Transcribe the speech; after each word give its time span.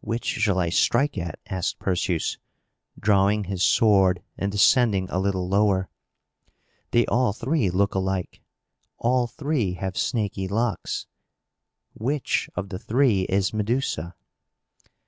"Which 0.00 0.24
shall 0.24 0.58
I 0.58 0.68
strike 0.70 1.16
at?" 1.16 1.38
asked 1.46 1.78
Perseus, 1.78 2.38
drawing 2.98 3.44
his 3.44 3.62
sword 3.62 4.20
and 4.36 4.50
descending 4.50 5.08
a 5.10 5.20
little 5.20 5.46
lower. 5.48 5.88
"They 6.90 7.06
all 7.06 7.32
three 7.32 7.70
look 7.70 7.94
alike. 7.94 8.40
All 8.98 9.28
three 9.28 9.74
have 9.74 9.96
snaky 9.96 10.48
locks. 10.48 11.06
Which 11.94 12.50
of 12.56 12.70
the 12.70 12.80
three 12.80 13.22
is 13.28 13.54
Medusa?" 13.54 14.16